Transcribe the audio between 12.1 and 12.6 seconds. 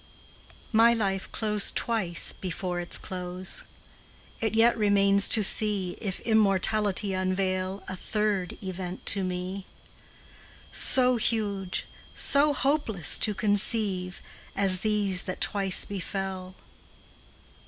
so